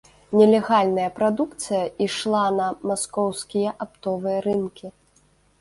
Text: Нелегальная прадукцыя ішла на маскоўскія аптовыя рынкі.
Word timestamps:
Нелегальная 0.37 1.09
прадукцыя 1.19 1.81
ішла 2.05 2.41
на 2.61 2.71
маскоўскія 2.93 3.77
аптовыя 3.87 4.37
рынкі. 4.51 4.87